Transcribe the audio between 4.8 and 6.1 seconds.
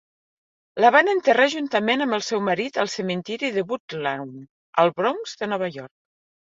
al Bronx de Nova York.